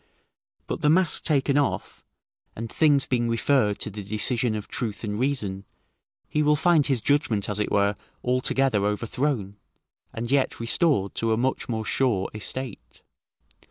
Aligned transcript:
But 0.65 0.81
the 0.81 0.89
mask 0.89 1.21
taken 1.21 1.59
off, 1.59 2.03
and 2.55 2.71
things 2.71 3.05
being 3.05 3.29
referred 3.29 3.77
to 3.81 3.91
the 3.91 4.01
decision 4.01 4.55
of 4.55 4.67
truth 4.67 5.03
and 5.03 5.19
reason, 5.19 5.63
he 6.27 6.41
will 6.41 6.55
find 6.55 6.87
his 6.87 7.03
judgment 7.03 7.47
as 7.47 7.59
it 7.59 7.71
were 7.71 7.95
altogether 8.23 8.83
overthrown, 8.83 9.53
and 10.11 10.31
yet 10.31 10.59
restored 10.59 11.13
to 11.13 11.33
a 11.33 11.37
much 11.37 11.69
more 11.69 11.85
sure 11.85 12.31
estate. 12.33 13.03